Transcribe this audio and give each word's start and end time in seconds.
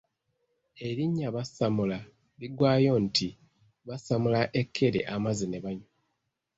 Erinnya 0.87 1.27
Basammula 1.35 1.99
liggwaayo 2.39 2.93
nti 3.05 3.27
Basammula 3.87 4.41
ekkere 4.61 4.99
amazzi 5.15 5.45
ne 5.49 5.59
banywa 5.63 5.87